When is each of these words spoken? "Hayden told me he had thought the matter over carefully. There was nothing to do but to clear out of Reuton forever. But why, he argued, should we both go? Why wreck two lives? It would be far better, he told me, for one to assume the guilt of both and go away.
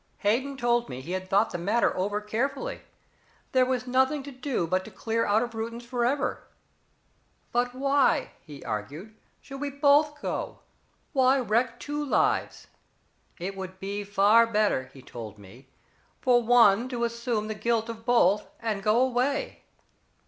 "Hayden 0.21 0.57
told 0.57 0.89
me 0.89 0.99
he 0.99 1.11
had 1.11 1.29
thought 1.29 1.51
the 1.51 1.59
matter 1.59 1.95
over 1.95 2.19
carefully. 2.21 2.81
There 3.51 3.67
was 3.67 3.85
nothing 3.85 4.23
to 4.23 4.31
do 4.31 4.65
but 4.65 4.83
to 4.85 4.89
clear 4.89 5.27
out 5.27 5.43
of 5.43 5.53
Reuton 5.53 5.79
forever. 5.79 6.47
But 7.51 7.75
why, 7.75 8.31
he 8.41 8.63
argued, 8.65 9.13
should 9.41 9.61
we 9.61 9.69
both 9.69 10.19
go? 10.19 10.61
Why 11.13 11.39
wreck 11.39 11.79
two 11.79 12.03
lives? 12.03 12.65
It 13.37 13.55
would 13.55 13.79
be 13.79 14.03
far 14.03 14.47
better, 14.47 14.89
he 14.91 15.03
told 15.03 15.37
me, 15.37 15.69
for 16.19 16.41
one 16.41 16.89
to 16.89 17.03
assume 17.03 17.47
the 17.47 17.53
guilt 17.53 17.87
of 17.87 18.03
both 18.03 18.49
and 18.59 18.81
go 18.81 18.99
away. 19.01 19.61